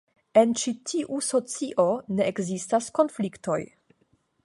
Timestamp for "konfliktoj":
3.01-3.61